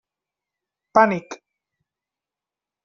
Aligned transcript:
Pànic. 0.99 1.29